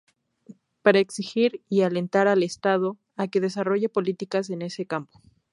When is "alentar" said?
1.83-2.27